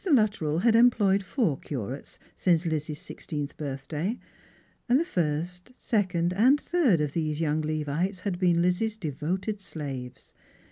Luttrell 0.09 0.57
had 0.63 0.75
employed 0.75 1.21
four 1.21 1.59
curates 1.59 2.17
since 2.35 2.65
Lizzie's 2.65 2.97
six 2.99 3.27
teenth 3.27 3.55
birthday; 3.55 4.17
and 4.89 4.99
the 4.99 5.05
first, 5.05 5.73
second, 5.77 6.33
and 6.33 6.59
third 6.59 6.99
of 7.01 7.13
these 7.13 7.39
young 7.39 7.61
Levites 7.61 8.21
had 8.21 8.39
been 8.39 8.63
Lizzie's 8.63 8.97
devoted 8.97 9.61
slaves. 9.61 10.33